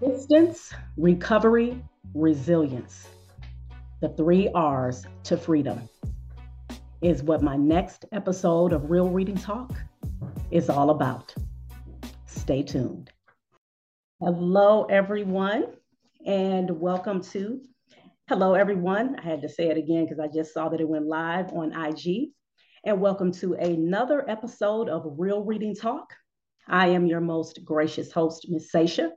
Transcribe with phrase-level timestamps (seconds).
[0.00, 1.82] Distance, recovery,
[2.12, 3.08] resilience.
[4.02, 5.88] The three R's to freedom
[7.00, 9.72] is what my next episode of Real Reading Talk
[10.50, 11.34] is all about.
[12.26, 13.10] Stay tuned.
[14.20, 15.68] Hello, everyone,
[16.26, 17.62] and welcome to
[18.28, 19.16] Hello, everyone.
[19.18, 21.72] I had to say it again because I just saw that it went live on
[21.72, 22.32] IG.
[22.84, 26.12] And welcome to another episode of Real Reading Talk.
[26.68, 28.70] I am your most gracious host, Ms.
[28.70, 29.12] Sasha.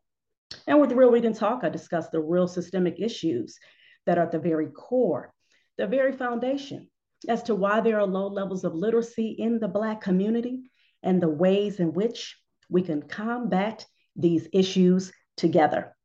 [0.68, 3.58] And with Real Reading Talk, I discuss the real systemic issues
[4.06, 5.34] that are at the very core,
[5.78, 6.90] the very foundation
[7.28, 10.72] as to why there are low levels of literacy in the Black community
[11.04, 12.38] and the ways in which
[12.70, 13.86] we can combat
[14.16, 15.96] these issues together.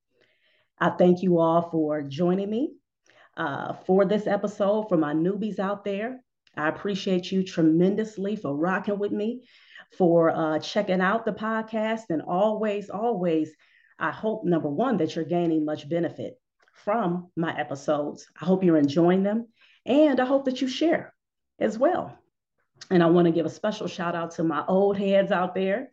[0.79, 2.75] I thank you all for joining me
[3.37, 4.89] uh, for this episode.
[4.89, 6.21] For my newbies out there,
[6.57, 9.45] I appreciate you tremendously for rocking with me,
[9.97, 13.53] for uh, checking out the podcast, and always, always
[13.99, 16.35] I hope, number one, that you're gaining much benefit
[16.85, 18.27] from my episodes.
[18.41, 19.49] I hope you're enjoying them.
[19.87, 21.15] And I hope that you share
[21.59, 22.19] as well.
[22.91, 25.91] And I want to give a special shout out to my old heads out there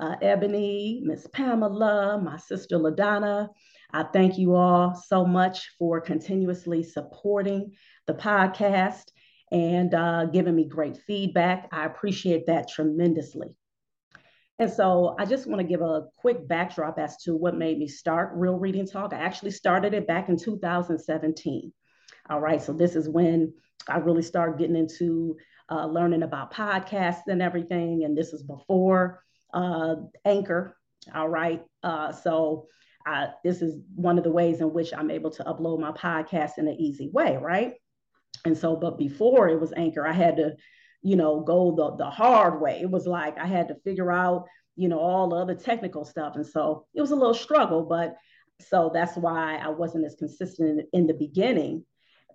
[0.00, 3.48] uh, Ebony, Miss Pamela, my sister LaDonna.
[3.92, 7.72] I thank you all so much for continuously supporting
[8.06, 9.04] the podcast
[9.52, 11.68] and uh, giving me great feedback.
[11.72, 13.54] I appreciate that tremendously.
[14.62, 17.88] And so I just want to give a quick backdrop as to what made me
[17.88, 19.12] start Real Reading Talk.
[19.12, 21.72] I actually started it back in 2017.
[22.30, 23.54] All right, so this is when
[23.88, 25.36] I really started getting into
[25.68, 28.04] uh, learning about podcasts and everything.
[28.04, 30.76] And this is before uh, Anchor.
[31.12, 32.68] All right, uh, so
[33.42, 36.68] this is one of the ways in which I'm able to upload my podcast in
[36.68, 37.72] an easy way, right?
[38.44, 40.54] And so, but before it was Anchor, I had to
[41.02, 42.80] you know, go the, the hard way.
[42.80, 46.36] It was like I had to figure out, you know, all the other technical stuff.
[46.36, 48.16] And so it was a little struggle, but
[48.60, 51.84] so that's why I wasn't as consistent in, in the beginning.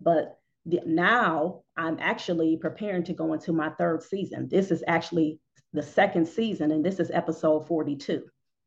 [0.01, 4.49] But the, now I'm actually preparing to go into my third season.
[4.49, 5.39] This is actually
[5.73, 8.23] the second season, and this is episode 42.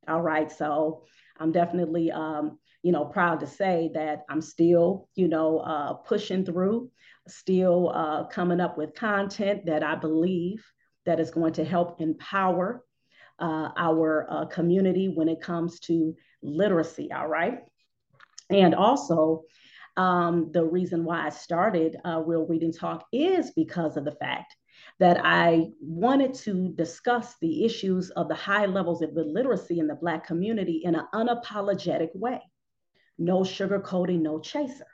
[0.09, 0.51] All right.
[0.51, 1.05] So
[1.39, 6.45] I'm definitely, um, you know, proud to say that I'm still, you know, uh, pushing
[6.45, 6.91] through
[7.31, 10.65] still uh, coming up with content that I believe
[11.07, 12.85] that is going to help empower
[13.39, 17.61] uh, our uh, community when it comes to literacy, all right?
[18.51, 19.45] And also,
[19.97, 24.55] um, the reason why I started uh, Real Reading Talk is because of the fact
[24.99, 29.95] that I wanted to discuss the issues of the high levels of illiteracy in the
[29.95, 32.41] Black community in an unapologetic way.
[33.21, 34.87] No sugarcoating, no chaser.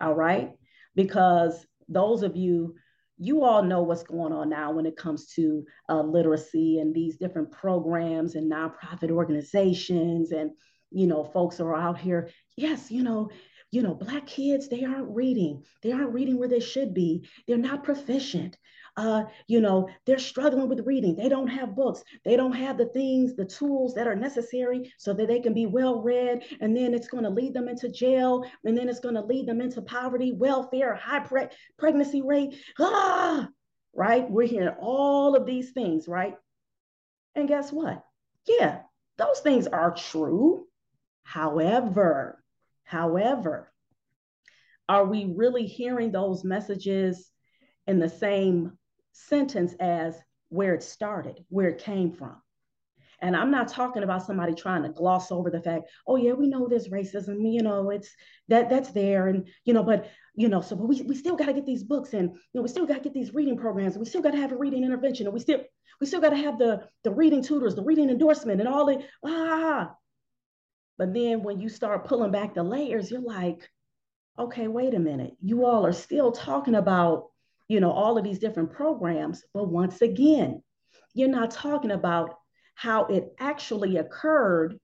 [0.00, 0.50] All right?
[0.96, 2.74] Because those of you
[3.20, 7.16] you all know what's going on now when it comes to uh, literacy and these
[7.16, 10.52] different programs and nonprofit organizations and
[10.90, 13.28] you know folks are out here yes you know
[13.70, 15.62] you know black kids they aren't reading.
[15.82, 17.28] They aren't reading where they should be.
[17.46, 18.56] They're not proficient
[18.98, 21.14] uh, you know, they're struggling with reading.
[21.14, 22.02] They don't have books.
[22.24, 25.66] They don't have the things, the tools that are necessary so that they can be
[25.66, 26.42] well read.
[26.60, 28.44] And then it's going to lead them into jail.
[28.64, 31.46] And then it's going to lead them into poverty, welfare, high pre-
[31.78, 32.56] pregnancy rate.
[32.80, 33.48] Ah,
[33.94, 34.28] right?
[34.28, 36.34] We're hearing all of these things, right?
[37.36, 38.04] And guess what?
[38.48, 38.80] Yeah,
[39.16, 40.66] those things are true.
[41.22, 42.42] However,
[42.82, 43.72] however,
[44.88, 47.30] are we really hearing those messages
[47.86, 48.77] in the same
[49.26, 50.18] sentence as
[50.48, 52.36] where it started, where it came from.
[53.20, 56.46] And I'm not talking about somebody trying to gloss over the fact, oh yeah, we
[56.46, 58.14] know there's racism, you know, it's
[58.46, 59.26] that that's there.
[59.26, 61.82] And, you know, but you know, so but we, we still got to get these
[61.82, 64.22] books and you know, we still got to get these reading programs, and we still
[64.22, 65.60] got to have a reading intervention, and we still
[66.00, 69.02] we still got to have the the reading tutors, the reading endorsement, and all the
[69.24, 69.96] ah.
[70.96, 73.68] But then when you start pulling back the layers, you're like,
[74.38, 75.34] okay, wait a minute.
[75.40, 77.30] You all are still talking about
[77.68, 79.44] you know, all of these different programs.
[79.54, 80.62] But once again,
[81.14, 82.34] you're not talking about
[82.74, 84.78] how it actually occurred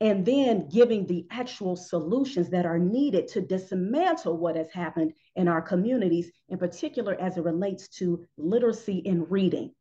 [0.00, 5.48] and then giving the actual solutions that are needed to dismantle what has happened in
[5.48, 9.72] our communities, in particular as it relates to literacy and reading.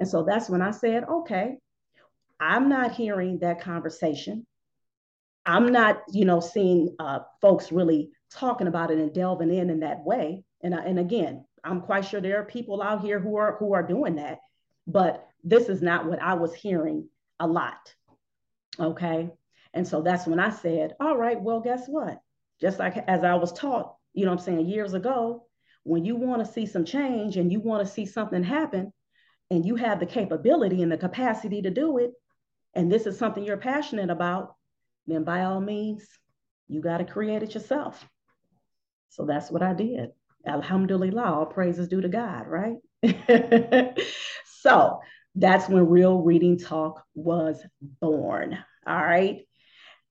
[0.00, 1.56] And so that's when I said, okay,
[2.38, 4.46] I'm not hearing that conversation.
[5.46, 9.80] I'm not, you know, seeing uh, folks really talking about it and delving in in
[9.80, 10.44] that way.
[10.66, 13.86] And, and again, I'm quite sure there are people out here who are who are
[13.86, 14.40] doing that,
[14.88, 17.08] but this is not what I was hearing
[17.38, 17.94] a lot.
[18.80, 19.30] Okay.
[19.72, 22.18] And so that's when I said, all right, well, guess what?
[22.60, 25.46] Just like as I was taught, you know I'm saying, years ago,
[25.84, 28.92] when you want to see some change and you want to see something happen,
[29.48, 32.10] and you have the capability and the capacity to do it,
[32.74, 34.56] and this is something you're passionate about,
[35.06, 36.08] then by all means,
[36.66, 38.04] you got to create it yourself.
[39.10, 40.10] So that's what I did.
[40.46, 42.76] Alhamdulillah, all praises due to God, right?
[44.60, 45.00] so
[45.34, 47.62] that's when Real Reading Talk was
[48.00, 48.58] born.
[48.86, 49.40] All right.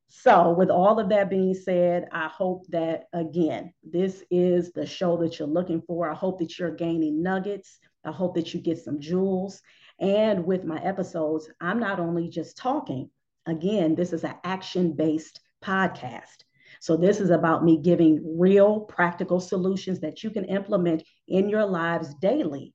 [0.07, 5.17] So, with all of that being said, I hope that again, this is the show
[5.17, 6.09] that you're looking for.
[6.09, 7.79] I hope that you're gaining nuggets.
[8.03, 9.61] I hope that you get some jewels.
[9.99, 13.09] And with my episodes, I'm not only just talking,
[13.45, 16.43] again, this is an action based podcast.
[16.79, 21.65] So, this is about me giving real practical solutions that you can implement in your
[21.65, 22.73] lives daily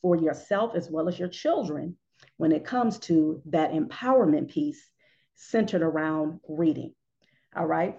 [0.00, 1.96] for yourself as well as your children
[2.36, 4.90] when it comes to that empowerment piece
[5.34, 6.94] centered around reading.
[7.56, 7.98] All right.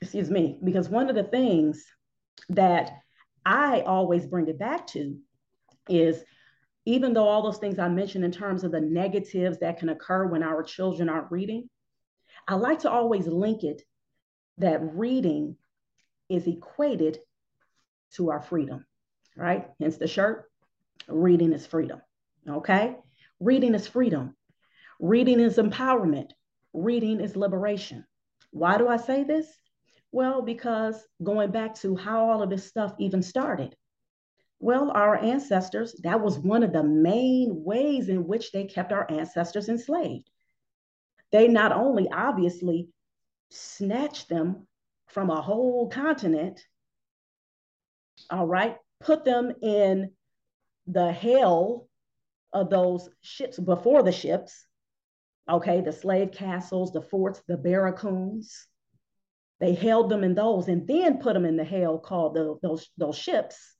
[0.00, 0.58] Excuse me.
[0.62, 1.84] Because one of the things
[2.50, 2.92] that
[3.44, 5.18] I always bring it back to
[5.88, 6.22] is
[6.86, 10.26] even though all those things I mentioned in terms of the negatives that can occur
[10.26, 11.68] when our children aren't reading,
[12.48, 13.82] I like to always link it
[14.58, 15.56] that reading
[16.28, 17.18] is equated
[18.14, 18.86] to our freedom,
[19.36, 19.68] right?
[19.80, 20.50] Hence the shirt.
[21.08, 22.00] Reading is freedom.
[22.48, 22.96] Okay.
[23.40, 24.36] Reading is freedom.
[24.98, 26.30] Reading is empowerment.
[26.72, 28.04] Reading is liberation.
[28.50, 29.46] Why do I say this?
[30.12, 33.76] Well, because going back to how all of this stuff even started.
[34.58, 39.10] Well, our ancestors, that was one of the main ways in which they kept our
[39.10, 40.28] ancestors enslaved.
[41.32, 42.88] They not only obviously
[43.50, 44.66] snatched them
[45.08, 46.60] from a whole continent,
[48.30, 50.12] all right, put them in
[50.86, 51.88] the hell
[52.52, 54.66] of those ships before the ships,
[55.48, 58.66] okay, the slave castles, the forts, the barracoons.
[59.60, 62.88] They held them in those and then put them in the hell called the, those,
[62.96, 63.76] those ships.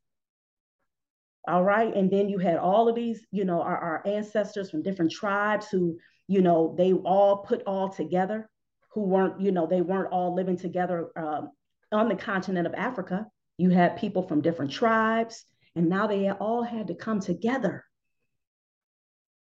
[1.49, 1.95] All right.
[1.95, 5.69] And then you had all of these, you know, our, our ancestors from different tribes
[5.69, 8.51] who, you know, they all put all together,
[8.93, 11.51] who weren't, you know, they weren't all living together um,
[11.93, 13.27] on the continent of Africa.
[13.57, 15.45] You had people from different tribes,
[15.77, 17.85] and now they all had to come together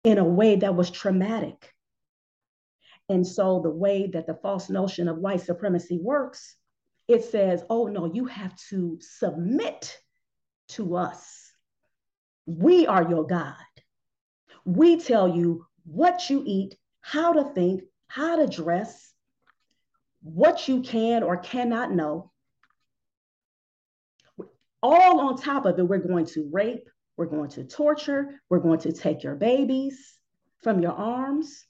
[0.05, 1.73] in a way that was traumatic.
[3.09, 6.57] And so the way that the false notion of white supremacy works,
[7.09, 9.99] it says, oh no, you have to submit
[10.69, 11.53] to us.
[12.47, 13.57] We are your God.
[14.65, 19.13] We tell you what you eat, how to think, how to dress,
[20.23, 22.31] what you can or cannot know.
[24.83, 26.89] All on top of it, we're going to rape,
[27.21, 28.41] we're going to torture.
[28.49, 30.19] We're going to take your babies
[30.63, 31.67] from your arms.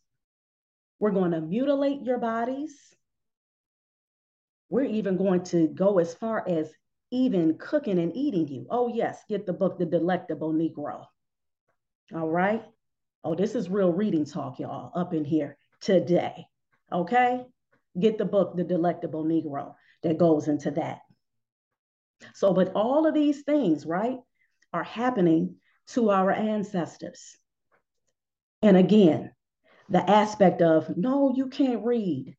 [1.01, 2.77] We're going to mutilate your bodies.
[4.69, 6.71] We're even going to go as far as
[7.11, 8.69] even cooking and eating you.
[8.71, 11.07] Oh, yes, get the book, The Delectable Negro.
[12.15, 12.65] All right.
[13.25, 16.47] Oh, this is real reading talk, y'all, up in here today.
[16.93, 17.45] Okay.
[17.99, 21.01] Get the book, The Delectable Negro, that goes into that.
[22.35, 24.19] So, but all of these things, right?
[24.73, 25.57] are happening
[25.89, 27.37] to our ancestors.
[28.63, 29.33] And again,
[29.89, 32.37] the aspect of no, you can't read,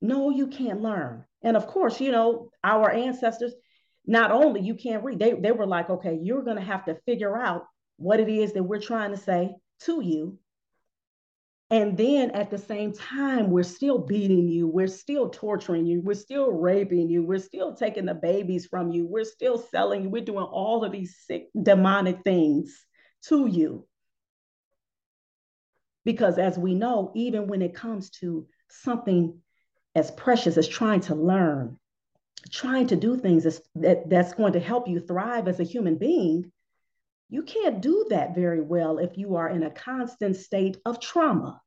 [0.00, 1.24] no, you can't learn.
[1.42, 3.54] And of course, you know, our ancestors,
[4.04, 7.00] not only you can't read, they, they were like, okay, you're going to have to
[7.06, 7.64] figure out
[7.96, 10.38] what it is that we're trying to say to you
[11.72, 16.12] and then at the same time, we're still beating you, we're still torturing you, we're
[16.12, 20.22] still raping you, we're still taking the babies from you, we're still selling you, we're
[20.22, 22.84] doing all of these sick, demonic things
[23.22, 23.86] to you.
[26.04, 29.38] Because as we know, even when it comes to something
[29.94, 31.78] as precious as trying to learn,
[32.50, 33.44] trying to do things
[33.76, 36.52] that, that's going to help you thrive as a human being,
[37.32, 41.62] you can't do that very well if you are in a constant state of trauma.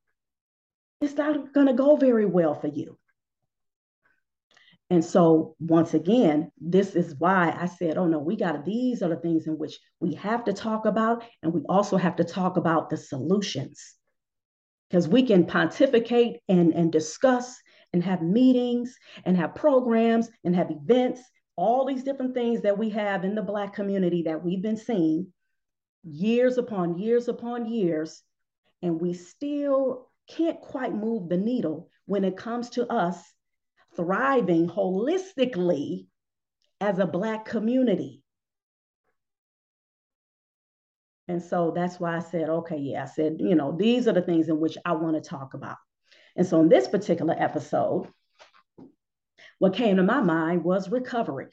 [1.01, 2.99] It's not going to go very well for you.
[4.91, 9.09] And so, once again, this is why I said, oh no, we got these are
[9.09, 11.23] the things in which we have to talk about.
[11.41, 13.95] And we also have to talk about the solutions.
[14.87, 17.59] Because we can pontificate and, and discuss
[17.91, 18.95] and have meetings
[19.25, 21.21] and have programs and have events,
[21.55, 25.31] all these different things that we have in the Black community that we've been seeing
[26.05, 28.21] years upon years upon years,
[28.81, 33.17] and we still can't quite move the needle when it comes to us
[33.95, 36.07] thriving holistically
[36.79, 38.21] as a Black community.
[41.27, 44.21] And so that's why I said, okay, yeah, I said, you know, these are the
[44.21, 45.77] things in which I want to talk about.
[46.35, 48.07] And so in this particular episode,
[49.57, 51.47] what came to my mind was recovery.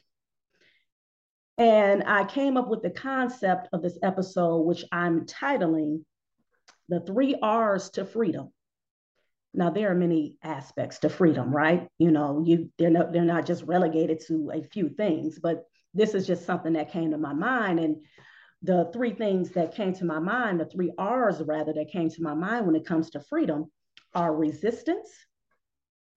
[1.59, 6.05] And I came up with the concept of this episode, which I'm titling
[6.89, 8.51] The Three R's to Freedom.
[9.55, 11.89] Now there are many aspects to freedom, right?
[11.99, 16.15] You know, you they're not they're not just relegated to a few things, but this
[16.15, 17.79] is just something that came to my mind.
[17.79, 17.97] And
[18.63, 22.23] the three things that came to my mind, the three R's rather that came to
[22.23, 23.71] my mind when it comes to freedom
[24.15, 25.11] are resistance,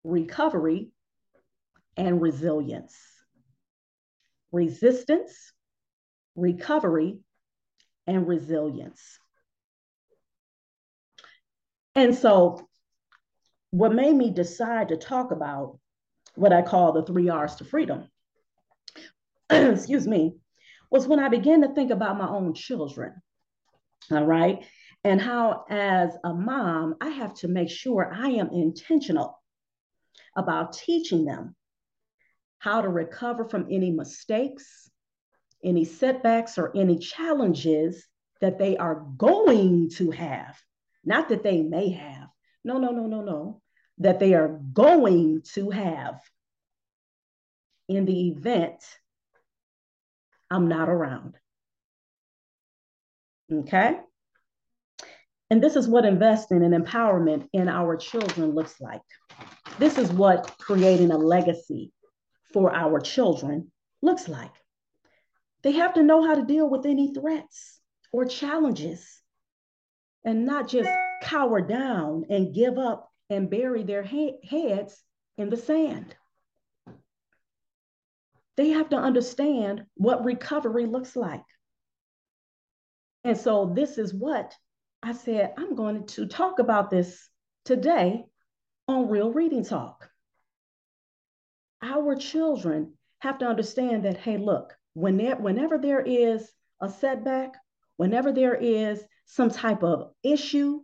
[0.05, 0.91] recovery,
[1.97, 2.95] and resilience.
[4.55, 5.51] Resistance,
[6.37, 7.19] recovery,
[8.07, 9.19] and resilience.
[11.93, 12.65] And so,
[13.71, 15.77] what made me decide to talk about
[16.35, 18.07] what I call the three R's to freedom,
[19.49, 20.37] excuse me,
[20.89, 23.13] was when I began to think about my own children.
[24.09, 24.65] All right.
[25.03, 29.37] And how, as a mom, I have to make sure I am intentional
[30.37, 31.57] about teaching them
[32.65, 34.89] how to recover from any mistakes,
[35.63, 38.07] any setbacks, or any challenges
[38.41, 40.57] that they are going to have.
[41.03, 42.27] Not that they may have.
[42.63, 43.61] No, no, no, no, no.
[43.99, 46.19] That they are going to have
[47.87, 48.83] in the event
[50.49, 51.35] I'm not around.
[53.53, 53.99] Okay?
[55.51, 59.01] And this is what investing and empowerment in our children looks like.
[59.77, 61.91] This is what creating a legacy
[62.55, 63.69] for our children
[64.01, 64.53] looks like.
[65.61, 67.81] They have to know how to deal with any threats
[68.13, 69.21] or challenges
[70.23, 70.89] and not just
[71.21, 74.95] cower down and give up and bury their he- heads
[75.37, 76.15] in the sand.
[78.55, 81.43] They have to understand what recovery looks like.
[83.25, 84.55] And so, this is what
[85.03, 87.27] I said I'm going to talk about this
[87.65, 88.23] today
[88.87, 90.09] on Real Reading Talk.
[91.85, 96.49] Our children have to understand that, hey, look, whenever, whenever there is
[96.81, 97.53] a setback,
[97.97, 100.81] whenever there is some type of issue,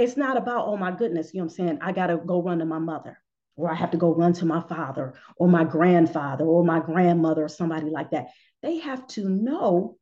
[0.00, 1.78] it's not about, oh my goodness, you know what I'm saying?
[1.80, 3.18] I got to go run to my mother
[3.54, 7.44] or I have to go run to my father or my grandfather or my grandmother
[7.44, 8.26] or somebody like that.
[8.62, 9.96] They have to know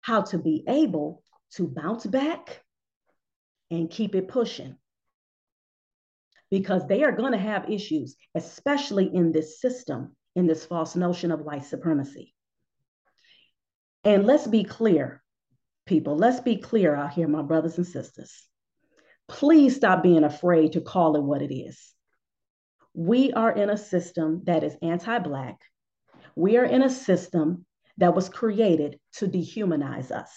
[0.00, 1.22] how to be able
[1.54, 2.62] to bounce back
[3.70, 4.76] and keep it pushing
[6.50, 11.30] because they are going to have issues, especially in this system, in this false notion
[11.30, 12.34] of white supremacy.
[14.04, 15.22] And let's be clear,
[15.86, 18.32] people, let's be clear out here, my brothers and sisters.
[19.28, 21.92] Please stop being afraid to call it what it is.
[22.94, 25.60] We are in a system that is anti Black.
[26.34, 27.66] We are in a system
[27.98, 30.30] that was created to dehumanize us.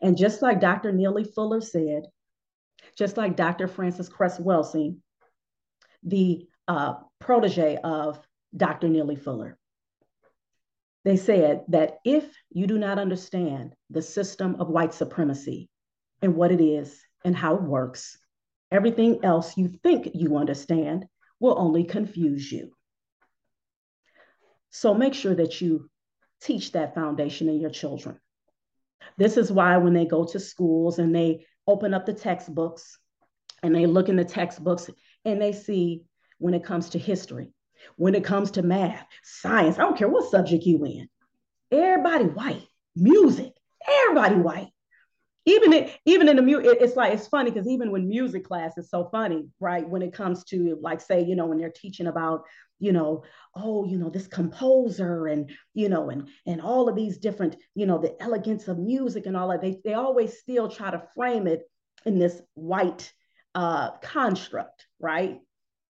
[0.00, 0.92] And just like Dr.
[0.92, 2.04] Neely Fuller said,
[2.96, 3.68] just like Dr.
[3.68, 4.98] Frances Cress Welsing,
[6.02, 8.20] the uh, protege of
[8.56, 8.88] Dr.
[8.88, 9.58] Neely Fuller,
[11.04, 15.68] they said that if you do not understand the system of white supremacy
[16.20, 18.18] and what it is and how it works,
[18.72, 21.04] Everything else you think you understand
[21.38, 22.72] will only confuse you.
[24.70, 25.90] So make sure that you
[26.40, 28.18] teach that foundation in your children.
[29.18, 32.98] This is why when they go to schools and they open up the textbooks
[33.62, 34.90] and they look in the textbooks
[35.24, 36.02] and they see
[36.38, 37.52] when it comes to history,
[37.96, 41.08] when it comes to math, science, I don't care what subject you in,
[41.70, 42.66] everybody white,
[42.96, 43.52] music,
[43.88, 44.71] everybody white
[45.44, 48.78] even it, even in the music, it's like it's funny because even when music class
[48.78, 49.88] is so funny, right?
[49.88, 52.44] When it comes to like say, you know, when they're teaching about,
[52.78, 53.24] you know,
[53.56, 57.86] oh, you know, this composer and you know, and and all of these different, you
[57.86, 61.46] know, the elegance of music and all that, they they always still try to frame
[61.46, 61.62] it
[62.06, 63.12] in this white
[63.54, 65.40] uh construct, right?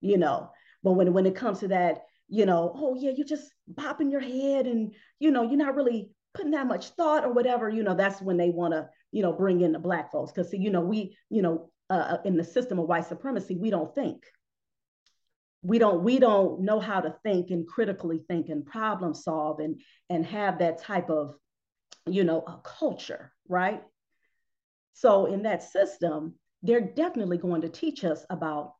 [0.00, 0.50] You know,
[0.82, 4.20] but when when it comes to that, you know, oh yeah, you're just bopping your
[4.20, 7.94] head and you know, you're not really putting that much thought or whatever, you know,
[7.94, 10.32] that's when they want to you know, bring in the black folks.
[10.32, 13.56] Because, see, you know, we, you know, uh, uh, in the system of white supremacy,
[13.56, 14.24] we don't think.
[15.62, 19.80] We don't, we don't know how to think and critically think and problem solve and,
[20.10, 21.34] and have that type of,
[22.06, 23.82] you know, a culture, right?
[24.94, 28.74] So in that system, they're definitely going to teach us about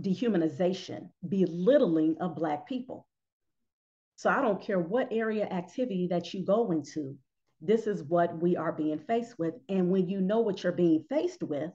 [0.00, 3.06] dehumanization, belittling of Black people.
[4.16, 7.16] So I don't care what area activity that you go into,
[7.60, 9.54] this is what we are being faced with.
[9.68, 11.70] And when you know what you're being faced with,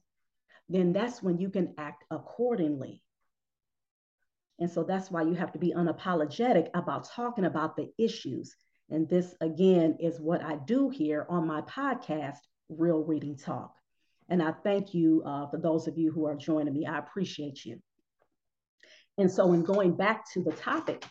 [0.70, 3.04] then that's when you can act accordingly.
[4.60, 8.56] And so that's why you have to be unapologetic about talking about the issues.
[8.90, 12.38] And this, again, is what I do here on my podcast,
[12.70, 13.74] Real Reading Talk.
[14.30, 16.86] And I thank you uh, for those of you who are joining me.
[16.86, 17.82] I appreciate you.
[19.18, 21.06] And so, in going back to the topic,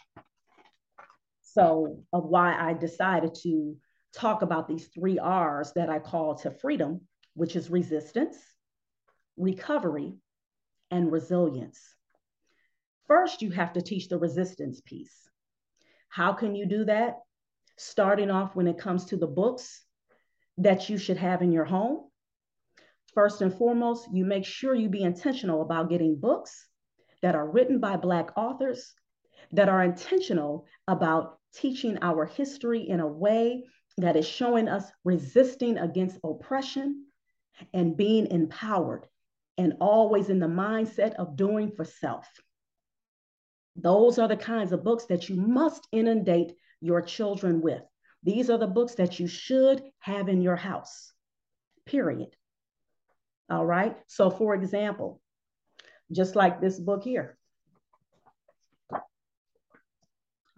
[1.42, 3.76] so of why I decided to
[4.12, 7.02] talk about these three R's that I call to freedom,
[7.34, 8.36] which is resistance,
[9.36, 10.14] recovery,
[10.90, 11.80] and resilience.
[13.06, 15.28] First, you have to teach the resistance piece.
[16.08, 17.18] How can you do that?
[17.76, 19.84] Starting off when it comes to the books
[20.58, 22.10] that you should have in your home.
[23.14, 26.68] First and foremost, you make sure you be intentional about getting books
[27.22, 28.92] that are written by Black authors
[29.52, 33.64] that are intentional about teaching our history in a way
[34.00, 37.06] that is showing us resisting against oppression
[37.72, 39.06] and being empowered
[39.58, 42.26] and always in the mindset of doing for self.
[43.76, 47.82] Those are the kinds of books that you must inundate your children with.
[48.22, 51.12] These are the books that you should have in your house,
[51.86, 52.36] period.
[53.48, 53.96] All right.
[54.06, 55.20] So, for example,
[56.12, 57.36] just like this book here.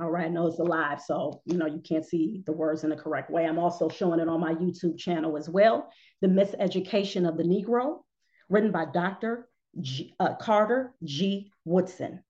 [0.02, 2.96] All right, know it's alive, so you know you can't see the words in the
[2.96, 3.46] correct way.
[3.46, 5.92] I'm also showing it on my YouTube channel as well.
[6.20, 8.00] The Miseducation of the Negro,
[8.48, 9.48] written by Dr.
[9.80, 11.52] G, uh, Carter G.
[11.64, 12.20] Woodson.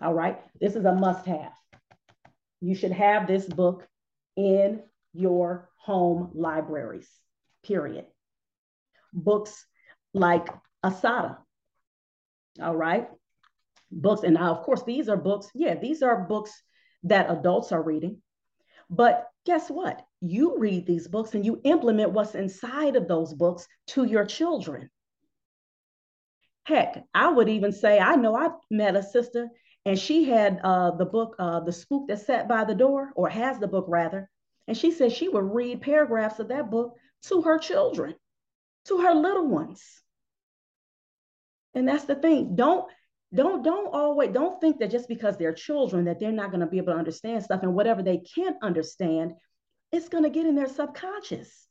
[0.00, 1.50] All right, this is a must-have.
[2.60, 3.88] You should have this book
[4.36, 7.10] in your home libraries,
[7.64, 8.04] period.
[9.12, 9.66] Books
[10.14, 10.46] like
[10.84, 11.38] Assata.
[12.62, 13.08] all right?
[13.90, 16.52] Books, and now, of course, these are books, yeah, these are books
[17.04, 18.22] that adults are reading.
[18.88, 20.04] But guess what?
[20.20, 24.90] You read these books and you implement what's inside of those books to your children.
[26.64, 29.48] Heck, I would even say, I know I met a sister
[29.84, 33.28] and she had uh, the book, uh, The Spook That Sat by the Door, or
[33.28, 34.28] has the book rather.
[34.66, 38.16] And she said she would read paragraphs of that book to her children,
[38.86, 40.02] to her little ones.
[41.72, 42.56] And that's the thing.
[42.56, 42.90] Don't
[43.34, 46.66] don't don't always don't think that just because they're children that they're not going to
[46.66, 49.32] be able to understand stuff and whatever they can't understand
[49.92, 51.68] it's going to get in their subconscious.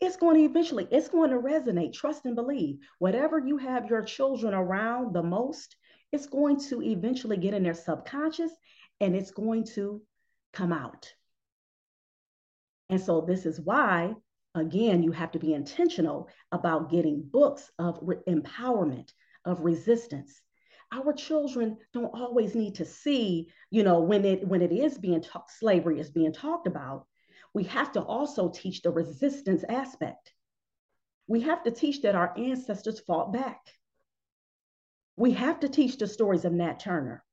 [0.00, 2.78] It's going to eventually it's going to resonate trust and believe.
[2.98, 5.76] Whatever you have your children around the most
[6.12, 8.52] it's going to eventually get in their subconscious
[9.00, 10.00] and it's going to
[10.52, 11.12] come out.
[12.88, 14.14] And so this is why
[14.54, 19.10] again you have to be intentional about getting books of re- empowerment
[19.44, 20.40] of resistance.
[20.92, 25.22] Our children don't always need to see you know when it when it is being
[25.22, 27.06] taught slavery is being talked about
[27.54, 30.32] we have to also teach the resistance aspect.
[31.28, 33.60] We have to teach that our ancestors fought back.
[35.16, 37.24] We have to teach the stories of nat turner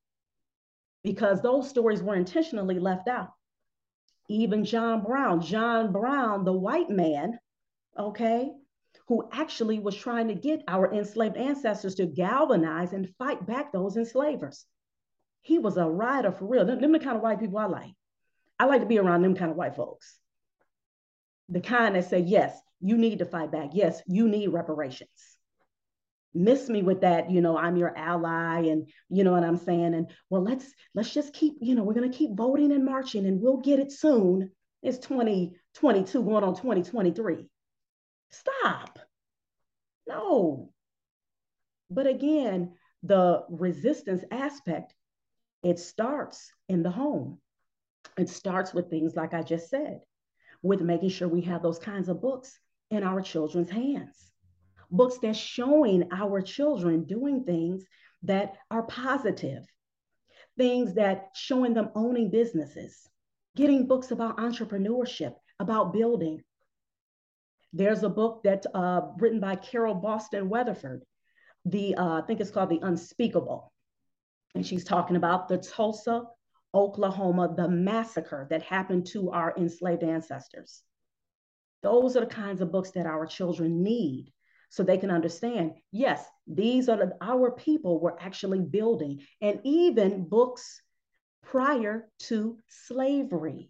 [1.04, 3.34] because those stories were intentionally left out.
[4.30, 7.38] Even john brown john brown the white man
[7.98, 8.52] okay
[9.12, 13.98] who actually was trying to get our enslaved ancestors to galvanize and fight back those
[13.98, 14.66] enslavers.
[15.42, 16.64] He was a rider for real.
[16.64, 17.92] Them, them the kind of white people I like.
[18.58, 20.18] I like to be around them kind of white folks.
[21.50, 23.72] The kind that say, yes, you need to fight back.
[23.74, 25.10] Yes, you need reparations.
[26.34, 29.94] Miss me with that, you know, I'm your ally, and you know what I'm saying.
[29.94, 33.42] And well, let's let's just keep, you know, we're gonna keep voting and marching, and
[33.42, 34.52] we'll get it soon.
[34.82, 37.50] It's 2022 going on 2023.
[38.30, 38.98] Stop.
[40.12, 40.70] No.
[41.90, 44.94] But again, the resistance aspect,
[45.64, 47.40] it starts in the home.
[48.18, 50.02] It starts with things like I just said,
[50.62, 54.32] with making sure we have those kinds of books in our children's hands.
[54.90, 57.86] Books that's showing our children doing things
[58.24, 59.64] that are positive,
[60.58, 63.08] things that showing them owning businesses,
[63.56, 66.44] getting books about entrepreneurship, about building,
[67.74, 71.04] there's a book that's uh, written by Carol Boston Weatherford.
[71.66, 73.72] The uh, I think it's called The Unspeakable,
[74.56, 76.24] and she's talking about the Tulsa,
[76.74, 80.82] Oklahoma, the massacre that happened to our enslaved ancestors.
[81.84, 84.32] Those are the kinds of books that our children need
[84.70, 90.28] so they can understand yes, these are the, our people were actually building, and even
[90.28, 90.82] books
[91.44, 93.70] prior to slavery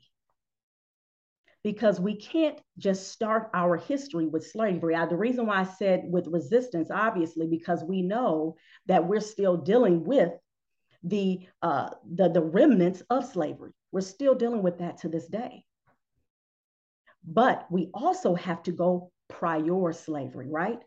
[1.64, 4.96] because we can't just start our history with slavery.
[4.96, 8.56] I, the reason why I said with resistance, obviously, because we know
[8.88, 10.32] that we're still dealing with
[11.04, 13.72] the uh, the, the remnants of slavery.
[13.92, 15.64] We're still dealing with that to this day.
[17.24, 20.80] But we also have to go prior slavery, right?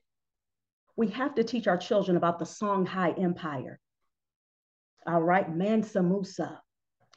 [0.96, 3.78] We have to teach our children about the Songhai Empire.
[5.06, 6.60] All right, Mansa Musa.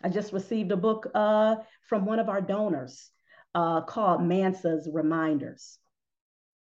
[0.03, 1.55] I just received a book uh,
[1.87, 3.09] from one of our donors
[3.55, 5.79] uh, called Mansa's Reminders.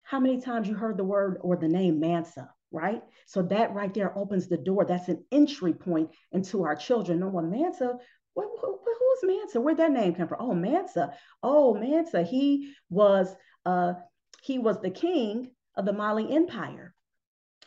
[0.02, 3.02] How many times you heard the word or the name Mansa, right?
[3.26, 4.84] So that right there opens the door.
[4.84, 7.20] That's an entry point into our children.
[7.20, 7.94] No one Mansa,
[8.34, 9.60] what, who, who's Mansa?
[9.60, 10.38] Where'd that name come from?
[10.40, 11.14] Oh, Mansa.
[11.42, 12.22] Oh, Mansa.
[12.22, 13.34] He was
[13.64, 13.94] uh,
[14.42, 16.94] he was the king of the Mali Empire.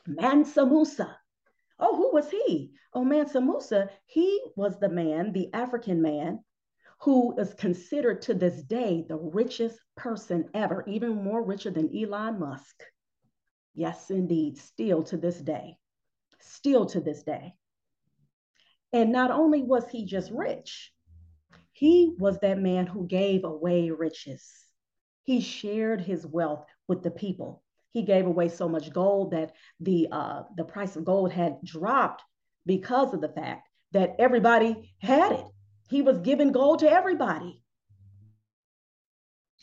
[0.08, 1.18] Mansa Musa.
[1.80, 2.72] Oh, who was he?
[2.94, 6.40] Oh, Mansa Musa, he was the man, the African man,
[7.02, 12.40] who is considered to this day the richest person ever, even more richer than Elon
[12.40, 12.84] Musk.
[13.74, 15.78] Yes, indeed, still to this day.
[16.40, 17.54] Still to this day.
[18.92, 20.92] And not only was he just rich,
[21.72, 24.52] he was that man who gave away riches.
[25.24, 27.64] He shared his wealth with the people.
[27.94, 32.24] He gave away so much gold that the uh, the price of gold had dropped
[32.66, 35.46] because of the fact that everybody had it.
[35.90, 37.62] He was giving gold to everybody.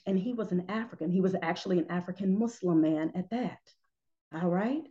[0.06, 1.10] And he was an African.
[1.10, 3.58] He was actually an African Muslim man at that.
[4.34, 4.82] All right.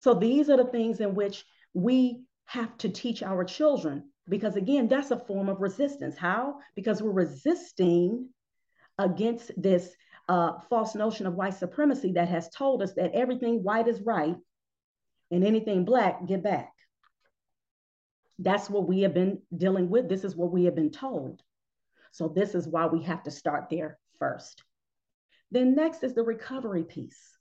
[0.00, 4.88] So these are the things in which we have to teach our children because, again,
[4.88, 6.16] that's a form of resistance.
[6.16, 6.60] How?
[6.74, 8.28] Because we're resisting
[8.98, 9.90] against this
[10.28, 14.36] uh, false notion of white supremacy that has told us that everything white is right
[15.30, 16.72] and anything black, get back.
[18.38, 20.08] That's what we have been dealing with.
[20.08, 21.42] This is what we have been told.
[22.12, 24.62] So, this is why we have to start there first.
[25.50, 27.38] Then, next is the recovery piece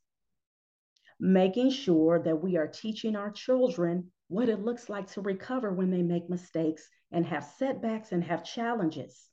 [1.20, 5.90] making sure that we are teaching our children what it looks like to recover when
[5.90, 9.30] they make mistakes and have setbacks and have challenges.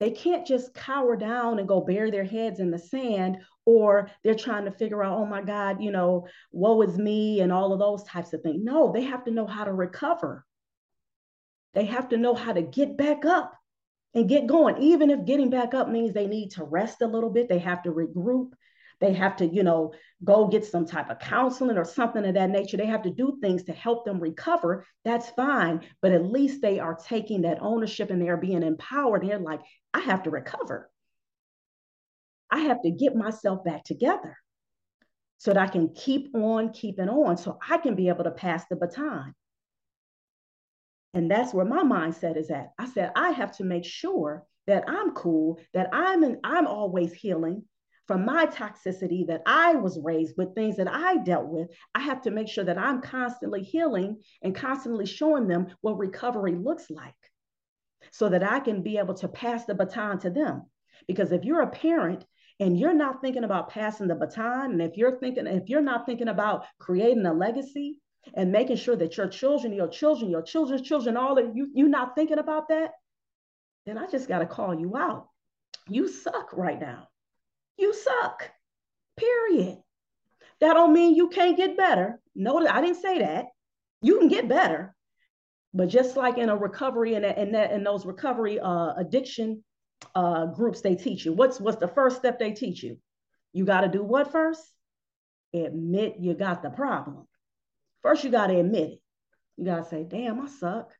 [0.00, 4.34] They can't just cower down and go bury their heads in the sand, or they're
[4.34, 7.78] trying to figure out, oh my God, you know, woe is me, and all of
[7.78, 8.62] those types of things.
[8.64, 10.46] No, they have to know how to recover.
[11.74, 13.52] They have to know how to get back up
[14.14, 14.78] and get going.
[14.78, 17.82] Even if getting back up means they need to rest a little bit, they have
[17.82, 18.52] to regroup.
[18.98, 19.92] They have to, you know,
[20.24, 22.78] go get some type of counseling or something of that nature.
[22.78, 24.86] They have to do things to help them recover.
[25.04, 25.82] That's fine.
[26.00, 29.22] But at least they are taking that ownership and they're being empowered.
[29.22, 29.60] They're like,
[29.92, 30.90] I have to recover.
[32.50, 34.36] I have to get myself back together
[35.38, 38.64] so that I can keep on keeping on so I can be able to pass
[38.68, 39.34] the baton.
[41.14, 42.72] And that's where my mindset is at.
[42.78, 47.12] I said, I have to make sure that I'm cool, that I'm in, I'm always
[47.12, 47.64] healing,
[48.06, 52.22] from my toxicity that I was raised with, things that I dealt with, I have
[52.22, 57.14] to make sure that I'm constantly healing and constantly showing them what recovery looks like
[58.12, 60.62] so that I can be able to pass the baton to them.
[61.08, 62.24] Because if you're a parent
[62.58, 66.06] and you're not thinking about passing the baton, and if you're thinking, if you're not
[66.06, 67.98] thinking about creating a legacy
[68.34, 71.88] and making sure that your children, your children, your children's children, all of you, you're
[71.88, 72.92] not thinking about that,
[73.84, 75.28] then I just got to call you out.
[75.88, 77.08] You suck right now
[77.78, 78.50] you suck.
[79.16, 79.78] Period.
[80.60, 82.20] That don't mean you can't get better.
[82.34, 83.46] No, I didn't say that.
[84.02, 84.94] You can get better.
[85.74, 89.62] But just like in a recovery and in, in, in, those recovery uh, addiction
[90.14, 91.32] uh, groups, they teach you.
[91.32, 92.98] What's what's the first step they teach you?
[93.52, 94.62] You got to do what first?
[95.54, 97.26] Admit you got the problem.
[98.02, 99.02] First, you got to admit it.
[99.56, 100.92] You got to say, damn, I suck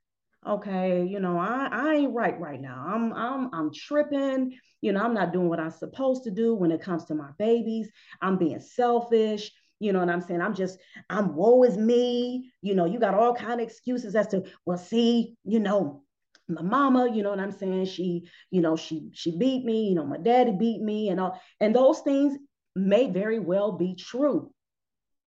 [0.47, 2.85] okay, you know, I, I ain't right right now.
[2.87, 4.57] I'm I'm I'm tripping.
[4.81, 7.31] You know, I'm not doing what I'm supposed to do when it comes to my
[7.39, 7.91] babies.
[8.21, 9.51] I'm being selfish.
[9.79, 10.41] You know what I'm saying?
[10.41, 10.79] I'm just,
[11.11, 12.51] I'm woe is me.
[12.63, 16.03] You know, you got all kind of excuses as to, well, see, you know,
[16.49, 17.87] my mama, you know what I'm saying?
[17.87, 21.41] She, you know, she she beat me, you know, my daddy beat me and all,
[21.61, 22.39] and those things
[22.75, 24.53] may very well be true.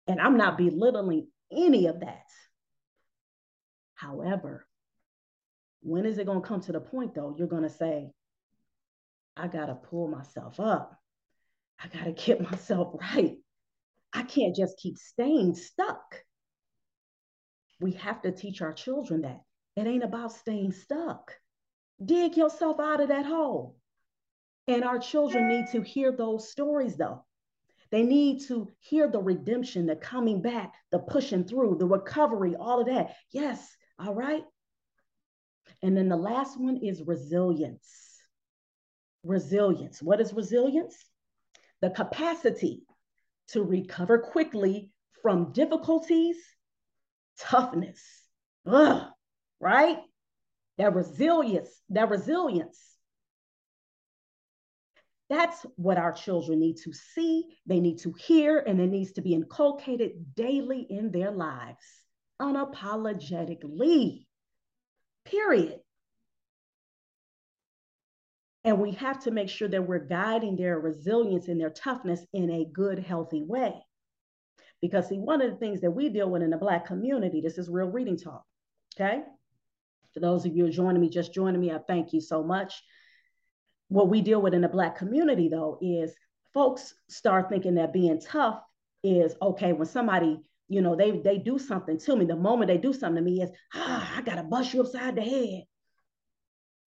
[0.08, 2.26] And I'm not belittling any of that.
[3.96, 4.66] However,
[5.82, 8.12] when is it going to come to the point, though, you're going to say,
[9.36, 10.98] I got to pull myself up.
[11.80, 13.38] I got to get myself right.
[14.14, 16.24] I can't just keep staying stuck.
[17.80, 19.42] We have to teach our children that
[19.76, 21.34] it ain't about staying stuck.
[22.04, 23.78] Dig yourself out of that hole.
[24.68, 27.26] And our children need to hear those stories, though.
[27.92, 32.80] They need to hear the redemption, the coming back, the pushing through, the recovery, all
[32.80, 33.16] of that.
[33.32, 34.44] Yes, all right.
[35.84, 37.88] And then the last one is resilience.
[39.24, 40.02] Resilience.
[40.02, 40.96] What is resilience?
[41.82, 42.84] The capacity
[43.50, 46.38] to recover quickly from difficulties,
[47.38, 48.02] toughness.
[48.66, 49.08] Ugh,
[49.62, 50.00] right?
[50.78, 52.80] That resilience, that resilience.
[55.30, 59.22] That's what our children need to see, they need to hear, and it needs to
[59.22, 61.86] be inculcated daily in their lives,
[62.42, 64.26] unapologetically
[65.24, 65.80] period.
[68.64, 72.50] And we have to make sure that we're guiding their resilience and their toughness in
[72.52, 73.74] a good, healthy way.
[74.82, 77.58] Because, see, one of the things that we deal with in the Black community, this
[77.58, 78.44] is real reading talk.
[78.96, 79.22] Okay.
[80.14, 82.82] For those of you joining me, just joining me, I thank you so much.
[83.88, 86.14] What we deal with in the Black community, though, is
[86.54, 88.62] folks start thinking that being tough
[89.04, 90.40] is okay when somebody
[90.72, 92.24] you know, they they do something to me.
[92.24, 95.22] The moment they do something to me is, ah, I gotta bust you upside the
[95.22, 95.64] head.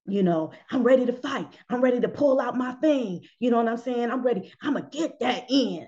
[0.06, 1.48] You know, I'm ready to fight.
[1.68, 3.26] I'm ready to pull out my thing.
[3.38, 4.10] You know what I'm saying?
[4.10, 4.50] I'm ready.
[4.62, 5.87] I'm gonna get that in.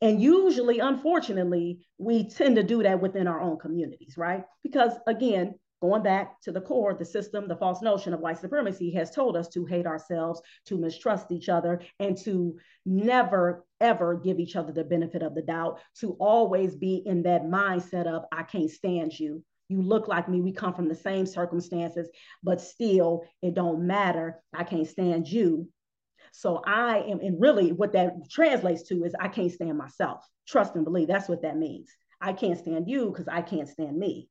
[0.00, 4.44] And usually, unfortunately, we tend to do that within our own communities, right?
[4.62, 8.90] Because again, going back to the core, the system, the false notion of white supremacy
[8.92, 14.38] has told us to hate ourselves, to mistrust each other, and to never, ever give
[14.38, 18.42] each other the benefit of the doubt, to always be in that mindset of, I
[18.42, 19.44] can't stand you.
[19.68, 20.40] You look like me.
[20.40, 22.08] We come from the same circumstances,
[22.42, 24.42] but still, it don't matter.
[24.54, 25.68] I can't stand you.
[26.32, 30.26] So I am, and really what that translates to is I can't stand myself.
[30.46, 31.08] Trust and believe.
[31.08, 31.90] That's what that means.
[32.20, 34.28] I can't stand you because I can't stand me.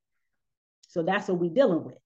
[0.87, 1.97] So that's what we're dealing with.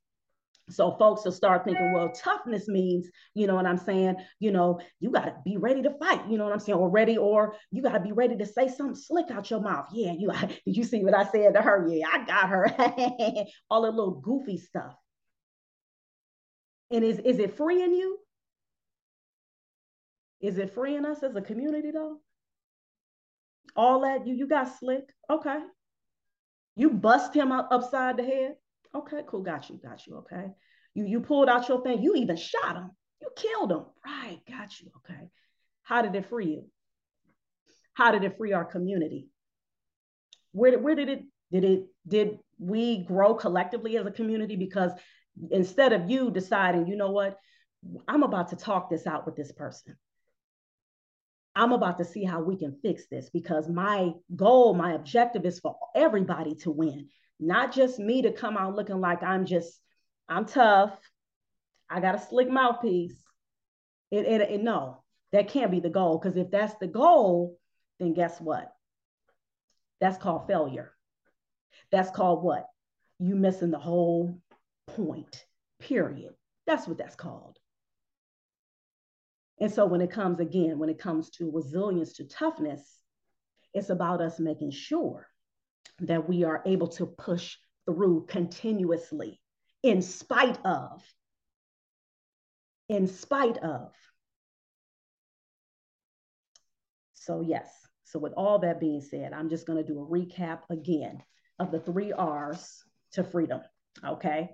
[0.69, 4.15] So folks will start thinking, well, toughness means, you know what I'm saying?
[4.39, 6.77] You know, you got to be ready to fight, you know what I'm saying?
[6.77, 9.87] Or ready, or you got to be ready to say something slick out your mouth.
[9.91, 10.31] Yeah, you
[10.65, 11.87] did you see what I said to her?
[11.89, 12.67] Yeah, I got her.
[13.69, 14.95] All the little goofy stuff.
[16.89, 18.19] And is, is it freeing you?
[20.41, 22.17] Is it freeing us as a community though?
[23.75, 25.03] All that you you got slick.
[25.29, 25.59] Okay.
[26.75, 28.55] You bust him up upside the head.
[28.95, 29.41] Okay, cool.
[29.41, 29.79] Got you.
[29.81, 30.17] Got you.
[30.17, 30.47] Okay.
[30.93, 32.01] You you pulled out your thing.
[32.01, 32.91] You even shot him.
[33.21, 33.85] You killed him.
[34.05, 34.39] Right.
[34.49, 34.89] Got you.
[34.97, 35.29] Okay.
[35.83, 36.65] How did it free you?
[37.93, 39.29] How did it free our community?
[40.51, 44.55] Where did where did it did it did we grow collectively as a community?
[44.55, 44.91] Because
[45.49, 47.37] instead of you deciding, you know what,
[48.07, 49.95] I'm about to talk this out with this person.
[51.55, 55.59] I'm about to see how we can fix this because my goal, my objective is
[55.59, 57.09] for everybody to win
[57.41, 59.81] not just me to come out looking like I'm just,
[60.29, 60.97] I'm tough.
[61.89, 63.21] I got a slick mouthpiece.
[64.11, 66.19] It, it, it no, that can't be the goal.
[66.19, 67.57] Because if that's the goal,
[67.99, 68.71] then guess what?
[69.99, 70.93] That's called failure.
[71.91, 72.67] That's called what?
[73.19, 74.39] You missing the whole
[74.87, 75.43] point,
[75.79, 76.33] period.
[76.67, 77.57] That's what that's called.
[79.59, 82.97] And so when it comes again, when it comes to resilience, to toughness,
[83.73, 85.27] it's about us making sure
[86.01, 89.39] that we are able to push through continuously
[89.83, 91.03] in spite of
[92.89, 93.93] in spite of.
[97.13, 97.69] So yes.
[98.11, 101.23] So with all that being said i'm just going to do a recap again
[101.59, 102.83] of the three r's
[103.13, 103.61] to freedom
[104.03, 104.49] okay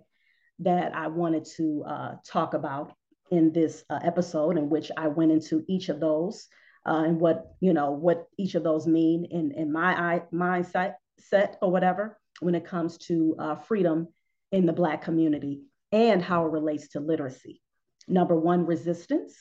[0.59, 2.93] that i wanted to uh, talk about
[3.31, 6.47] in this uh, episode in which i went into each of those
[6.85, 10.93] uh, and what you know what each of those mean in in my eye, mindset
[11.19, 14.07] set or whatever when it comes to uh, freedom
[14.51, 17.61] in the Black community and how it relates to literacy.
[18.07, 19.35] Number one, resistance.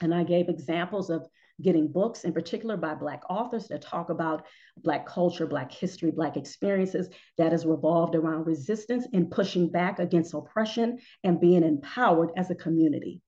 [0.00, 1.26] And I gave examples of
[1.60, 6.36] getting books, in particular by Black authors that talk about Black culture, Black history, Black
[6.36, 12.50] experiences that is revolved around resistance and pushing back against oppression and being empowered as
[12.50, 13.20] a community.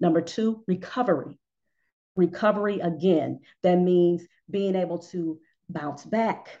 [0.00, 1.38] Number two, recovery.
[2.16, 6.60] Recovery, again, that means being able to bounce back.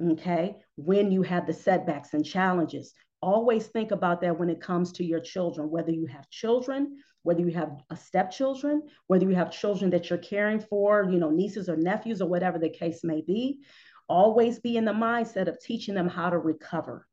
[0.00, 0.56] Okay.
[0.76, 5.04] When you have the setbacks and challenges, always think about that when it comes to
[5.04, 10.10] your children, whether you have children, whether you have stepchildren, whether you have children that
[10.10, 13.60] you're caring for, you know, nieces or nephews or whatever the case may be.
[14.08, 17.06] Always be in the mindset of teaching them how to recover.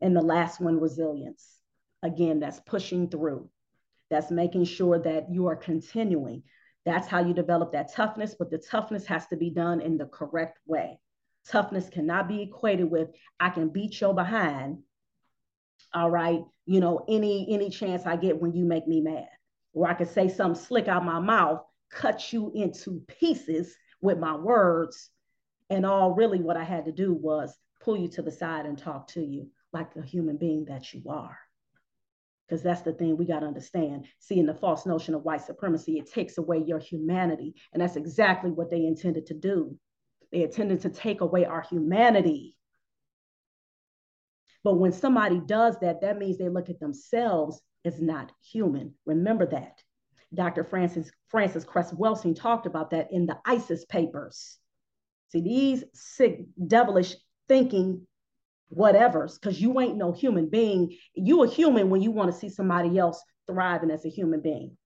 [0.00, 1.58] And the last one, resilience.
[2.02, 3.48] Again, that's pushing through.
[4.10, 6.42] That's making sure that you are continuing
[6.84, 10.06] that's how you develop that toughness, but the toughness has to be done in the
[10.06, 10.98] correct way.
[11.46, 14.78] Toughness cannot be equated with I can beat your behind.
[15.92, 19.28] All right, you know, any any chance I get when you make me mad,
[19.72, 24.36] or I can say something slick out my mouth, cut you into pieces with my
[24.36, 25.10] words,
[25.68, 28.78] and all really what I had to do was pull you to the side and
[28.78, 31.38] talk to you like a human being that you are
[32.50, 34.06] because that's the thing we got to understand.
[34.18, 37.54] Seeing the false notion of white supremacy, it takes away your humanity.
[37.72, 39.78] And that's exactly what they intended to do.
[40.32, 42.56] They intended to take away our humanity.
[44.64, 48.94] But when somebody does that, that means they look at themselves as not human.
[49.06, 49.80] Remember that.
[50.34, 50.64] Dr.
[50.64, 54.58] Frances, Frances Cress Welsing talked about that in the Isis papers.
[55.30, 57.14] See, these sick, devilish
[57.48, 58.08] thinking
[58.70, 60.96] whatever's because you ain't no human being.
[61.14, 64.76] You a human when you want to see somebody else thriving as a human being.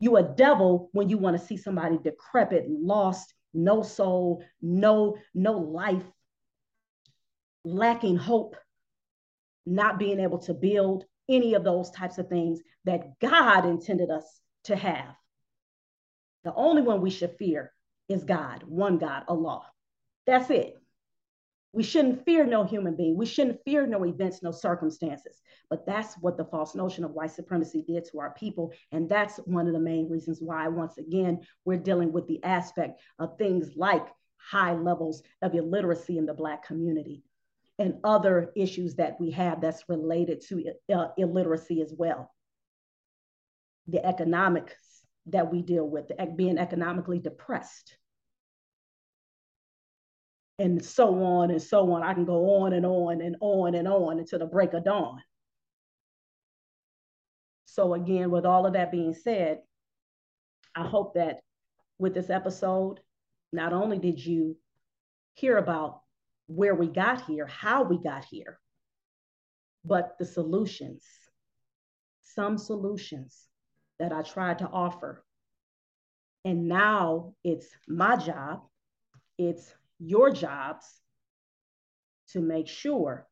[0.00, 5.52] You a devil when you want to see somebody decrepit, lost, no soul, no, no
[5.58, 6.02] life,
[7.64, 8.56] lacking hope,
[9.64, 14.24] not being able to build any of those types of things that God intended us
[14.64, 15.14] to have.
[16.44, 17.72] The only one we should fear
[18.08, 19.62] is God, one God, Allah.
[20.26, 20.81] That's it.
[21.72, 23.16] We shouldn't fear no human being.
[23.16, 25.40] We shouldn't fear no events, no circumstances.
[25.70, 28.72] But that's what the false notion of white supremacy did to our people.
[28.90, 33.00] And that's one of the main reasons why, once again, we're dealing with the aspect
[33.18, 34.06] of things like
[34.36, 37.22] high levels of illiteracy in the Black community
[37.78, 42.30] and other issues that we have that's related to uh, illiteracy as well.
[43.88, 44.74] The economics
[45.26, 47.96] that we deal with, being economically depressed
[50.58, 52.02] and so on and so on.
[52.02, 55.22] I can go on and on and on and on until the break of dawn.
[57.64, 59.60] So, again, with all of that being said,
[60.74, 61.40] I hope that
[61.98, 63.00] with this episode,
[63.52, 64.56] not only did you
[65.34, 66.00] hear about
[66.46, 68.58] where we got here, how we got here,
[69.84, 71.04] but the solutions,
[72.22, 73.48] some solutions
[73.98, 75.24] that I tried to offer.
[76.44, 78.62] And now it's my job,
[79.38, 80.86] it's your jobs
[82.32, 83.26] to make sure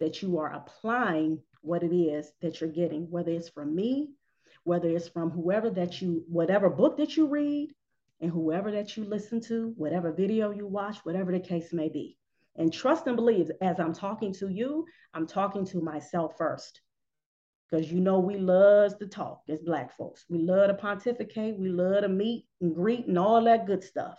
[0.00, 4.10] that you are applying what it is that you're getting, whether it's from me,
[4.64, 7.70] whether it's from whoever that you, whatever book that you read,
[8.20, 12.16] and whoever that you listen to, whatever video you watch, whatever the case may be.
[12.56, 16.80] And trust and believe as I'm talking to you, I'm talking to myself first.
[17.68, 20.24] Because you know we love to talk as black folks.
[20.30, 24.16] We love to pontificate, we love to meet and greet and all that good stuff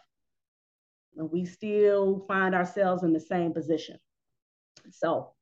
[1.17, 3.97] and we still find ourselves in the same position.
[4.91, 5.34] So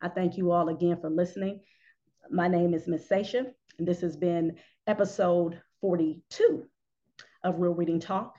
[0.00, 1.60] I thank you all again for listening.
[2.30, 3.46] My name is Miss Sasha,
[3.78, 6.64] and this has been episode 42
[7.44, 8.34] of Real Reading Talk,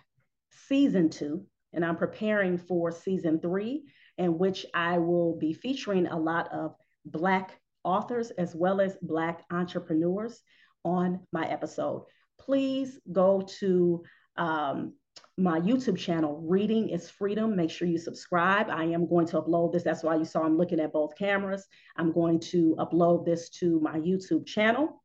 [0.67, 1.45] season two.
[1.73, 3.83] And I'm preparing for season three,
[4.17, 6.75] in which I will be featuring a lot of
[7.05, 10.41] Black authors as well as Black entrepreneurs
[10.83, 12.05] on my episode.
[12.39, 14.03] Please go to
[14.37, 14.93] um,
[15.37, 17.55] my YouTube channel, Reading is Freedom.
[17.55, 18.69] Make sure you subscribe.
[18.69, 19.83] I am going to upload this.
[19.83, 21.67] That's why you saw I'm looking at both cameras.
[21.95, 25.03] I'm going to upload this to my YouTube channel.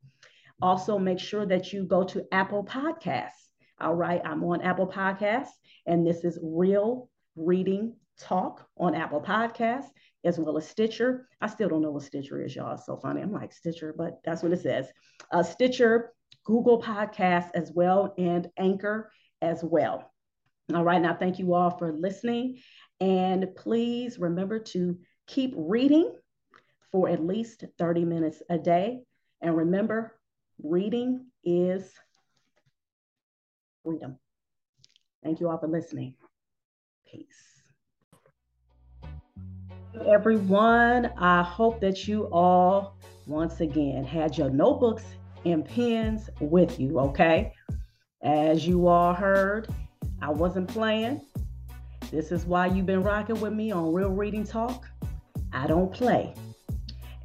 [0.61, 3.49] Also, make sure that you go to Apple Podcasts.
[3.79, 5.49] All right, I'm on Apple Podcasts,
[5.85, 9.89] and this is Real Reading Talk on Apple Podcasts
[10.23, 11.27] as well as Stitcher.
[11.41, 12.73] I still don't know what Stitcher is, y'all.
[12.73, 13.21] It's so funny.
[13.21, 14.87] I'm like Stitcher, but that's what it says.
[15.31, 16.13] Uh, Stitcher,
[16.45, 19.11] Google Podcasts as well, and Anchor
[19.43, 20.11] as well.
[20.73, 22.59] All right, now thank you all for listening.
[22.99, 26.15] And please remember to keep reading
[26.91, 29.01] for at least 30 minutes a day.
[29.41, 30.17] And remember,
[30.63, 31.91] reading is
[33.83, 34.17] freedom.
[35.23, 36.15] Thank you all for listening.
[37.11, 37.61] Peace.
[40.07, 45.03] Everyone, I hope that you all once again had your notebooks
[45.45, 47.52] and pens with you, okay?
[48.23, 49.67] As you all heard,
[50.21, 51.21] I wasn't playing.
[52.09, 54.87] This is why you've been rocking with me on Real Reading Talk.
[55.51, 56.33] I don't play.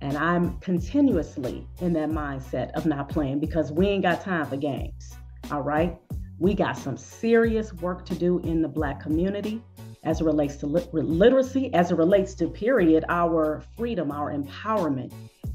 [0.01, 4.57] And I'm continuously in that mindset of not playing because we ain't got time for
[4.57, 5.15] games.
[5.53, 5.97] All right.
[6.41, 9.63] We got some serious work to do in the Black community
[10.03, 15.13] as it relates to literacy, as it relates to, period, our freedom, our empowerment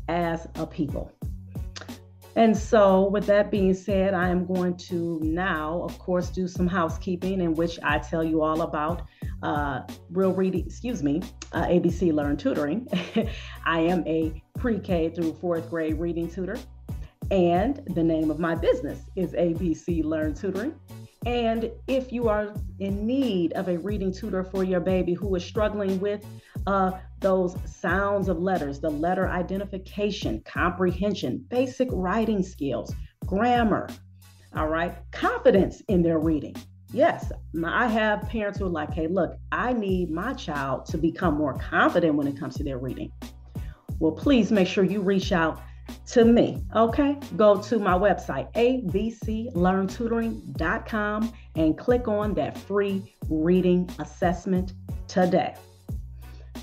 [0.07, 1.11] as a people.
[2.35, 6.67] And so, with that being said, I am going to now, of course, do some
[6.67, 9.03] housekeeping in which I tell you all about
[9.43, 12.87] uh, real reading, excuse me, uh, ABC Learn Tutoring.
[13.65, 16.57] I am a pre K through fourth grade reading tutor.
[17.29, 20.73] And the name of my business is ABC Learn Tutoring.
[21.25, 25.43] And if you are in need of a reading tutor for your baby who is
[25.43, 26.25] struggling with
[26.67, 26.91] uh,
[27.23, 32.93] those sounds of letters, the letter identification, comprehension, basic writing skills,
[33.25, 33.89] grammar,
[34.55, 36.55] all right, confidence in their reading.
[36.91, 37.31] Yes,
[37.65, 41.55] I have parents who are like, hey, look, I need my child to become more
[41.55, 43.11] confident when it comes to their reading.
[43.97, 45.59] Well, please make sure you reach out
[46.07, 46.61] to me.
[46.75, 54.73] Okay, go to my website, abclearntutoring.com, and click on that free reading assessment
[55.07, 55.55] today.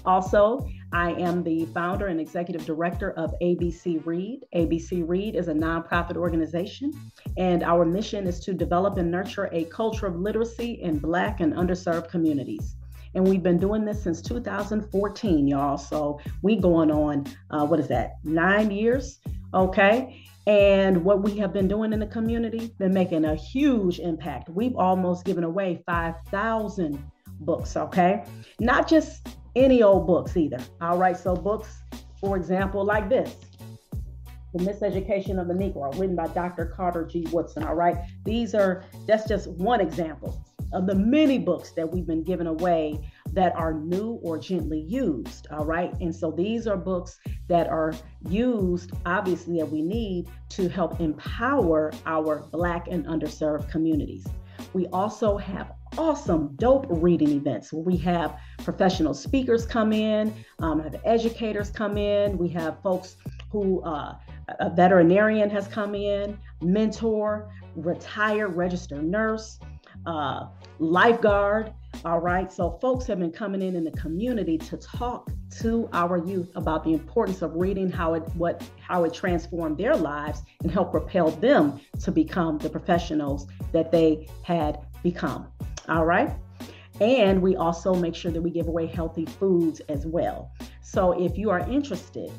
[0.04, 4.40] Also, I am the founder and executive director of ABC Read.
[4.54, 6.92] ABC Read is a nonprofit organization,
[7.36, 11.52] and our mission is to develop and nurture a culture of literacy in Black and
[11.52, 12.76] underserved communities.
[13.14, 15.76] And we've been doing this since 2014, y'all.
[15.76, 19.20] So we going on, uh, what is that, nine years?
[19.52, 20.22] Okay.
[20.46, 24.48] And what we have been doing in the community, been making a huge impact.
[24.48, 27.10] We've almost given away 5,000
[27.40, 28.24] books, okay?
[28.58, 30.58] Not just any old books either.
[30.80, 31.16] All right.
[31.16, 31.82] So books,
[32.20, 33.36] for example, like this.
[34.54, 36.66] The Miseducation of the Negro, written by Dr.
[36.66, 37.26] Carter G.
[37.30, 37.62] Woodson.
[37.62, 37.96] All right.
[38.24, 40.44] These are, that's just one example.
[40.72, 43.00] of the many books that we've been giving away
[43.32, 45.48] that are new or gently used.
[45.50, 45.92] All right.
[46.00, 47.92] And so these are books that are
[48.28, 54.26] used, obviously, that we need to help empower our Black and underserved communities.
[54.72, 60.80] We also have awesome, dope reading events where we have professional speakers come in, um,
[60.82, 63.16] have educators come in, we have folks
[63.50, 64.14] who uh,
[64.60, 69.58] a veterinarian has come in, mentor, retired registered nurse,
[70.06, 70.46] uh,
[70.78, 71.72] lifeguard.
[72.04, 75.28] All right, so folks have been coming in in the community to talk
[75.60, 79.96] to our youth about the importance of reading, how it what how it transformed their
[79.96, 85.48] lives, and help propel them to become the professionals that they had become.
[85.90, 86.30] All right.
[87.00, 90.52] And we also make sure that we give away healthy foods as well.
[90.82, 92.30] So if you are interested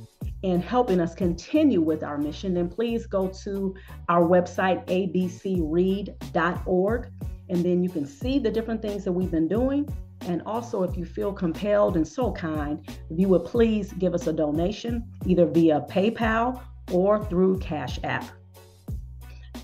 [0.44, 3.76] in helping us continue with our mission, then please go to
[4.08, 7.08] our website, abcread.org,
[7.50, 9.88] and then you can see the different things that we've been doing.
[10.28, 14.28] And also, if you feel compelled and so kind, if you would please give us
[14.28, 18.26] a donation either via PayPal or through Cash App.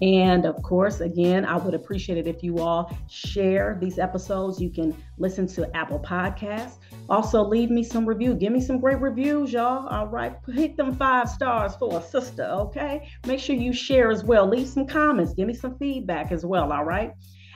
[0.02, 4.62] And of course, again, I would appreciate it if you all share these episodes.
[4.62, 6.76] You can listen to Apple Podcasts.
[7.10, 8.36] Also, leave me some review.
[8.36, 9.88] Give me some great reviews, y'all.
[9.88, 10.36] All right.
[10.54, 13.10] Hit them five stars for a sister, okay?
[13.26, 14.48] Make sure you share as well.
[14.48, 15.34] Leave some comments.
[15.34, 17.14] Give me some feedback as well, all right?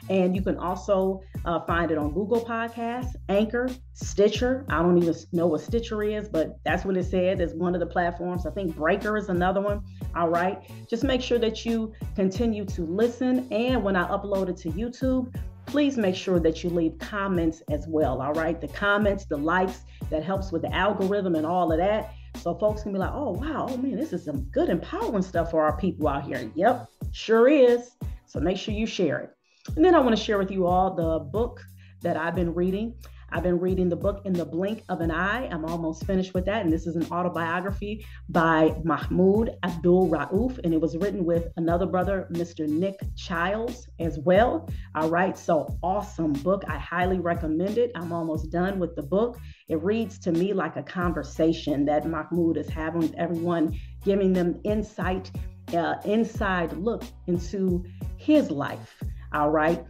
[0.10, 4.66] And you can also uh, find it on Google Podcasts, Anchor, Stitcher.
[4.70, 7.80] I don't even know what Stitcher is, but that's what it said It's one of
[7.80, 8.46] the platforms.
[8.46, 9.84] I think Breaker is another one.
[10.16, 10.60] All right.
[10.90, 13.48] Just make sure that you continue to listen.
[13.52, 15.34] And when I upload it to YouTube,
[15.66, 18.22] please make sure that you leave comments as well.
[18.22, 18.60] All right.
[18.60, 22.14] The comments, the likes, that helps with the algorithm and all of that.
[22.38, 25.52] So folks can be like, oh, wow, oh man, this is some good empowering stuff
[25.52, 26.50] for our people out here.
[26.56, 27.92] Yep, sure is.
[28.26, 29.36] So make sure you share it.
[29.76, 31.62] And then I want to share with you all the book
[32.02, 32.96] that I've been reading.
[33.34, 35.48] I've been reading the book In the Blink of an Eye.
[35.50, 36.64] I'm almost finished with that.
[36.64, 40.60] And this is an autobiography by Mahmoud Abdul Rauf.
[40.66, 42.68] And it was written with another brother, Mr.
[42.68, 44.70] Nick Chiles, as well.
[44.96, 45.38] All right.
[45.38, 46.64] So awesome book.
[46.68, 47.92] I highly recommend it.
[47.96, 49.40] I'm almost done with the book.
[49.70, 54.60] It reads to me like a conversation that Mahmoud is having with everyone, giving them
[54.66, 55.32] insight,
[55.74, 57.86] uh, inside look into
[58.18, 59.02] his life.
[59.34, 59.84] All right.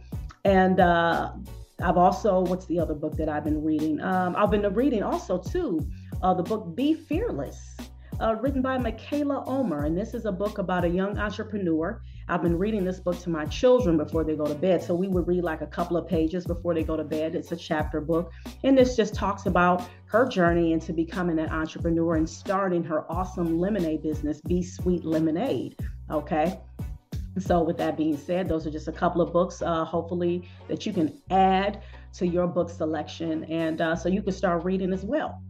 [0.44, 1.32] And uh,
[1.82, 4.00] I've also, what's the other book that I've been reading?
[4.00, 5.86] Um, I've been reading also, too,
[6.22, 7.76] uh, the book Bee Fearless,
[8.20, 9.84] uh, written by Mikaila Ulmer.
[9.84, 12.00] And this is a book about a young entrepreneur.
[12.28, 14.82] I've been reading this book to my children before they go to bed.
[14.82, 17.34] So we would read like a couple of pages before they go to bed.
[17.34, 18.32] It's a chapter book.
[18.62, 23.58] And this just talks about her journey into becoming an entrepreneur and starting her awesome
[23.58, 25.76] lemonade business, BeeSweet Lemonade.
[26.10, 26.60] Okay.
[27.38, 30.84] So, with that being said, those are just a couple of books, uh, hopefully, that
[30.84, 31.82] you can add
[32.14, 33.44] to your book selection.
[33.44, 35.40] And uh, so you can start reading as well.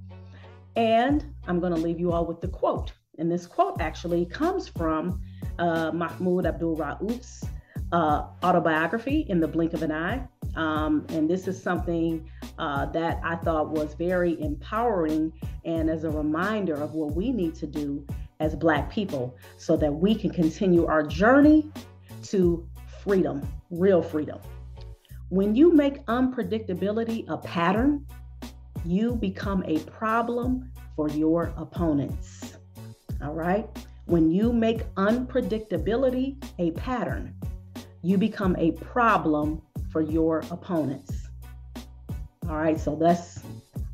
[0.77, 2.93] And I'm going to leave you all with the quote.
[3.19, 5.21] And this quote actually comes from
[5.59, 7.45] uh, Mahmoud Abdul Rauf's
[7.93, 10.27] uh, autobiography, In the Blink of an Eye.
[10.57, 12.29] Um, and this is something
[12.59, 15.33] uh, that I thought was very empowering
[15.65, 18.07] and as a reminder of what we need to do
[18.43, 21.71] as Black people so that we can continue our journey
[22.25, 22.69] to
[23.03, 23.41] freedom,
[23.71, 24.41] real freedom.
[25.29, 28.05] When you make unpredictability a pattern,
[28.85, 32.57] you become a problem for your opponents.
[33.23, 33.67] All right?
[34.07, 37.35] When you make unpredictability a pattern,
[38.03, 41.29] you become a problem for your opponents.
[42.49, 43.41] All right, so that's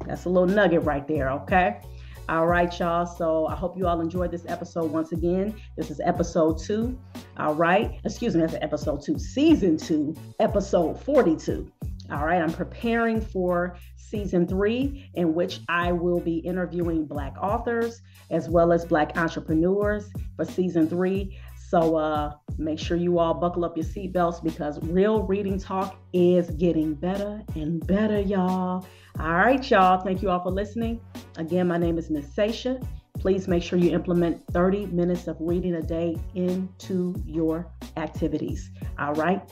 [0.06, 1.82] that's a little nugget right there, okay?
[2.28, 3.06] All right, y'all.
[3.06, 5.54] So I hope you all enjoyed this episode once again.
[5.78, 6.98] This is episode two.
[7.38, 7.98] All right.
[8.04, 11.72] Excuse me, that's episode two, season two, episode 42.
[12.10, 12.42] All right.
[12.42, 18.72] I'm preparing for season three, in which I will be interviewing Black authors as well
[18.72, 21.38] as Black entrepreneurs for season three.
[21.70, 26.50] So uh, make sure you all buckle up your seatbelts because real reading talk is
[26.50, 28.86] getting better and better, y'all.
[29.20, 30.00] All right, y'all.
[30.00, 31.00] Thank you all for listening.
[31.38, 32.80] Again, my name is Miss Sasha.
[33.18, 37.66] Please make sure you implement 30 minutes of reading a day into your
[37.96, 38.70] activities.
[38.96, 39.42] All right.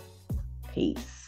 [0.72, 1.25] Peace.